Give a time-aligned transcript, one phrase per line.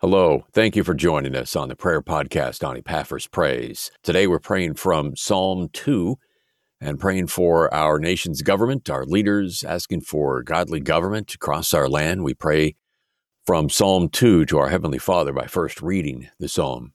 [0.00, 0.46] Hello.
[0.52, 3.90] Thank you for joining us on the prayer podcast on Epaphras Praise.
[4.04, 6.16] Today we're praying from Psalm 2
[6.80, 12.22] and praying for our nation's government, our leaders, asking for godly government across our land.
[12.22, 12.76] We pray
[13.44, 16.92] from Psalm 2 to our Heavenly Father by first reading the psalm.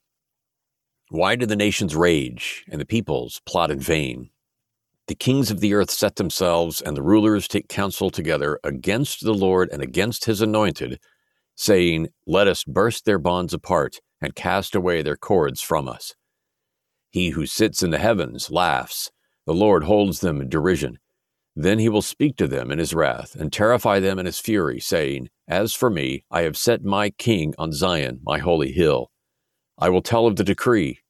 [1.10, 4.30] Why do the nations rage and the peoples plot in vain?
[5.08, 9.34] The kings of the earth set themselves and the rulers take counsel together against the
[9.34, 11.02] Lord and against his anointed
[11.56, 16.16] saying, Let us burst their bonds apart and cast away their cords from us.
[17.10, 19.12] He who sits in the heavens laughs.
[19.46, 20.98] The Lord holds them in derision.
[21.56, 24.80] Then he will speak to them in his wrath and terrify them in his fury,
[24.80, 29.12] saying, As for me, I have set my king on Zion, my holy hill.
[29.78, 31.02] I will tell of the decree.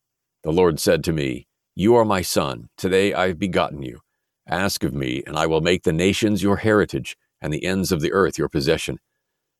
[0.43, 2.67] The Lord said to me, You are my son.
[2.77, 3.99] Today I have begotten you.
[4.47, 8.01] Ask of me, and I will make the nations your heritage, and the ends of
[8.01, 8.97] the earth your possession.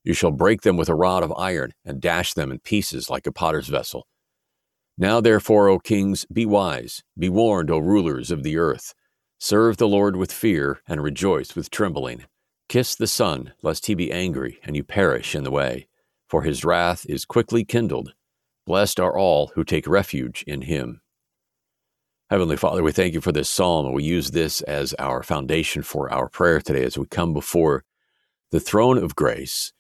[0.04, 3.26] You shall break them with a rod of iron, and dash them in pieces like
[3.26, 4.08] a potter's vessel.
[4.98, 8.94] Now, therefore, O kings, be wise, be warned, O rulers of the earth.
[9.40, 12.26] Serve the Lord with fear, and rejoice with trembling.
[12.70, 15.88] Kiss the Son, lest he be angry, and you perish in the way,
[16.28, 18.14] for his wrath is quickly kindled.
[18.66, 21.02] Blessed are all who take refuge in him.
[22.30, 25.82] Heavenly Father, we thank you for this psalm, and we use this as our foundation
[25.82, 27.84] for our prayer today as we come before
[28.52, 29.74] the throne of grace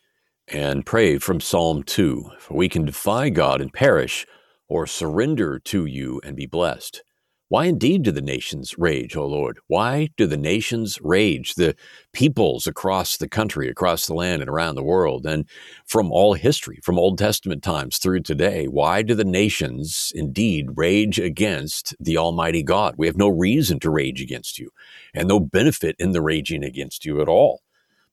[0.54, 4.28] and pray from Psalm 2 For we can defy God and perish,
[4.68, 7.04] or surrender to you and be blessed.
[7.50, 9.60] Why indeed do the nations rage, O Lord?
[9.68, 11.56] Why do the nations rage?
[11.56, 11.76] The
[12.14, 15.46] peoples across the country, across the land, and around the world, and
[15.86, 21.20] from all history, from Old Testament times through today, why do the nations indeed rage
[21.20, 22.96] against the Almighty God?
[22.98, 24.70] We have no reason to rage against you,
[25.16, 27.63] and no benefit in the raging against you at all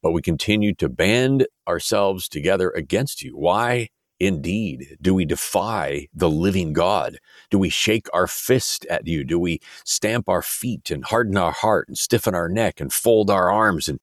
[0.02, 3.36] but we continue to band ourselves together against you.
[3.36, 7.18] Why indeed do we defy the living God?
[7.50, 9.24] Do we shake our fist at you?
[9.24, 13.30] Do we stamp our feet and harden our heart and stiffen our neck and fold
[13.30, 13.98] our arms and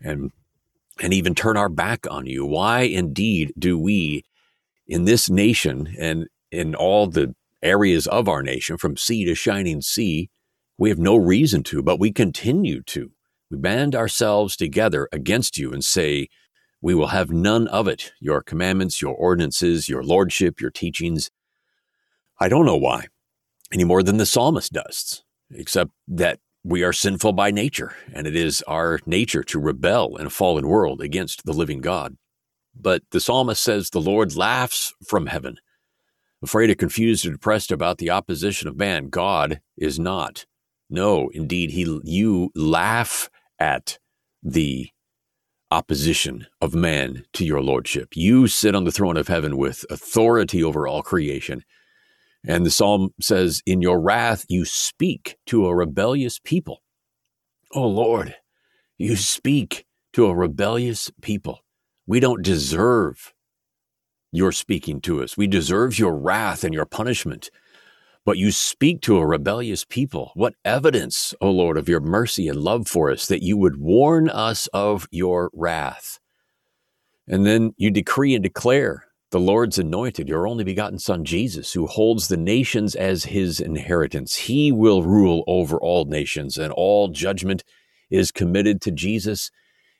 [0.00, 0.32] and
[1.00, 2.44] and even turn our back on you?
[2.44, 4.24] Why indeed do we
[4.86, 9.82] in this nation and in all the areas of our nation from sea to shining
[9.82, 10.30] sea,
[10.78, 13.10] we have no reason to, but we continue to
[13.50, 16.28] we band ourselves together against you and say,
[16.80, 21.30] We will have none of it, your commandments, your ordinances, your lordship, your teachings.
[22.38, 23.06] I don't know why,
[23.72, 28.36] any more than the psalmist does, except that we are sinful by nature, and it
[28.36, 32.16] is our nature to rebel in a fallen world against the living God.
[32.78, 35.56] But the psalmist says the Lord laughs from heaven.
[36.42, 40.46] Afraid or confused or depressed about the opposition of man, God is not.
[40.90, 43.98] No, indeed, he you laugh at
[44.42, 44.90] the
[45.70, 48.10] opposition of man to your lordship.
[48.14, 51.64] You sit on the throne of heaven with authority over all creation.
[52.46, 56.82] And the psalm says, In your wrath, you speak to a rebellious people.
[57.74, 58.34] Oh Lord,
[58.96, 61.60] you speak to a rebellious people.
[62.06, 63.34] We don't deserve
[64.32, 65.36] your speaking to us.
[65.36, 67.50] We deserve your wrath and your punishment
[68.24, 70.32] but you speak to a rebellious people.
[70.34, 74.28] What evidence, O Lord, of your mercy and love for us that you would warn
[74.28, 76.18] us of your wrath.
[77.26, 81.86] And then you decree and declare the Lord's anointed, your only begotten Son, Jesus, who
[81.86, 84.34] holds the nations as his inheritance.
[84.34, 87.62] He will rule over all nations, and all judgment
[88.10, 89.50] is committed to Jesus.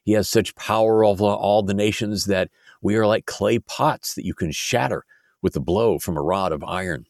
[0.02, 2.48] He has such power over all the nations that
[2.80, 5.04] we are like clay pots that you can shatter
[5.42, 7.04] with a blow from a rod of iron.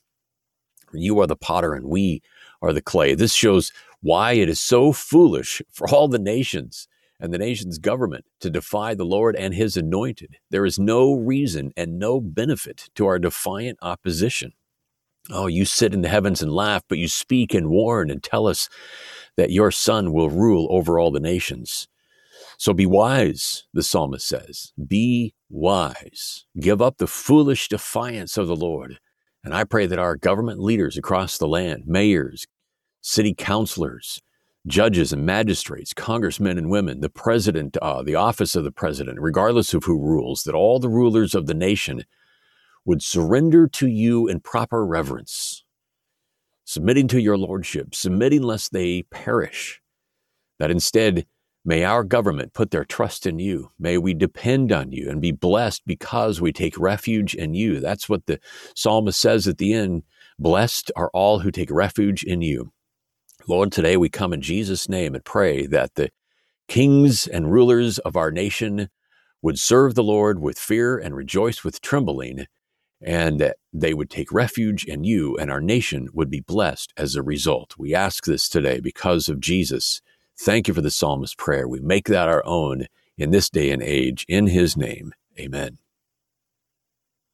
[0.92, 2.22] You are the potter and we
[2.62, 3.14] are the clay.
[3.14, 6.88] This shows why it is so foolish for all the nations
[7.20, 10.36] and the nation's government to defy the Lord and his anointed.
[10.50, 14.52] There is no reason and no benefit to our defiant opposition.
[15.30, 18.46] Oh, you sit in the heavens and laugh, but you speak and warn and tell
[18.46, 18.68] us
[19.36, 21.88] that your son will rule over all the nations.
[22.56, 24.72] So be wise, the psalmist says.
[24.86, 26.46] Be wise.
[26.58, 28.98] Give up the foolish defiance of the Lord
[29.48, 32.46] and I pray that our government leaders across the land, mayors,
[33.00, 34.20] city councilors,
[34.66, 39.72] judges and magistrates, congressmen and women, the president, uh, the office of the president, regardless
[39.72, 42.04] of who rules, that all the rulers of the nation
[42.84, 45.64] would surrender to you in proper reverence,
[46.66, 49.80] submitting to your lordship, submitting lest they perish,
[50.58, 51.24] that instead
[51.68, 53.72] May our government put their trust in you.
[53.78, 57.78] May we depend on you and be blessed because we take refuge in you.
[57.78, 58.40] That's what the
[58.74, 60.04] psalmist says at the end.
[60.38, 62.72] Blessed are all who take refuge in you.
[63.46, 66.08] Lord, today we come in Jesus' name and pray that the
[66.68, 68.88] kings and rulers of our nation
[69.42, 72.46] would serve the Lord with fear and rejoice with trembling
[73.02, 77.14] and that they would take refuge in you, and our nation would be blessed as
[77.14, 77.74] a result.
[77.78, 80.00] We ask this today because of Jesus.
[80.40, 81.66] Thank you for the psalmist's prayer.
[81.66, 82.86] We make that our own
[83.16, 84.24] in this day and age.
[84.28, 85.78] In his name, amen.